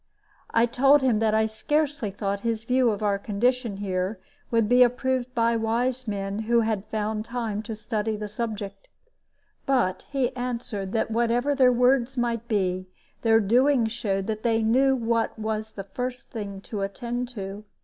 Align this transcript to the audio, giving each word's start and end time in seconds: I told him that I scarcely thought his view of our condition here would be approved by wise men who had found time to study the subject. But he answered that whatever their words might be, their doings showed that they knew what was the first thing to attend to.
I 0.49 0.65
told 0.65 1.03
him 1.03 1.19
that 1.19 1.35
I 1.35 1.45
scarcely 1.45 2.09
thought 2.09 2.39
his 2.39 2.63
view 2.63 2.89
of 2.89 3.03
our 3.03 3.19
condition 3.19 3.77
here 3.77 4.19
would 4.49 4.67
be 4.67 4.81
approved 4.81 5.35
by 5.35 5.55
wise 5.55 6.07
men 6.07 6.39
who 6.39 6.61
had 6.61 6.85
found 6.87 7.23
time 7.23 7.61
to 7.61 7.75
study 7.75 8.15
the 8.17 8.27
subject. 8.27 8.89
But 9.67 10.07
he 10.11 10.35
answered 10.35 10.91
that 10.93 11.11
whatever 11.11 11.53
their 11.53 11.71
words 11.71 12.17
might 12.17 12.47
be, 12.47 12.87
their 13.21 13.39
doings 13.39 13.91
showed 13.91 14.25
that 14.25 14.41
they 14.41 14.63
knew 14.63 14.95
what 14.95 15.37
was 15.37 15.69
the 15.69 15.83
first 15.83 16.31
thing 16.31 16.61
to 16.61 16.81
attend 16.81 17.27
to. 17.35 17.63